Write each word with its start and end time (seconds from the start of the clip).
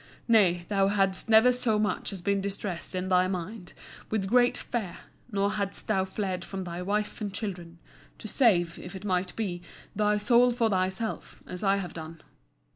Nay, 0.27 0.65
thou 0.67 0.87
hadst 0.87 1.29
never 1.29 1.53
so 1.53 1.77
much 1.77 2.11
as 2.11 2.23
been 2.23 2.41
distressed 2.41 2.95
in 2.95 3.07
thy 3.09 3.27
mind 3.27 3.73
with 4.09 4.25
great 4.25 4.57
fear, 4.57 4.97
nor 5.31 5.51
hadst 5.51 5.87
thou 5.87 6.05
fled 6.05 6.43
from 6.43 6.63
thy 6.63 6.81
wife 6.81 7.21
and 7.21 7.31
children, 7.31 7.77
to 8.17 8.27
save, 8.27 8.79
if 8.79 8.95
it 8.95 9.05
might 9.05 9.35
be, 9.35 9.61
thy 9.95 10.17
soul 10.17 10.51
for 10.51 10.71
thyself, 10.71 11.43
as 11.45 11.63
I 11.63 11.75
have 11.77 11.93
done. 11.93 12.19